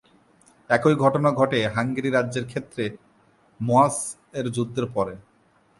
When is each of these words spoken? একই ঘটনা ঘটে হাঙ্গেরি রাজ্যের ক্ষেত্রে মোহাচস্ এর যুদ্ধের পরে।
একই 0.69 0.95
ঘটনা 0.95 1.29
ঘটে 1.31 1.59
হাঙ্গেরি 1.75 2.09
রাজ্যের 2.09 2.45
ক্ষেত্রে 2.45 2.83
মোহাচস্ 3.59 3.99
এর 4.33 4.45
যুদ্ধের 4.49 4.87
পরে। 4.95 5.13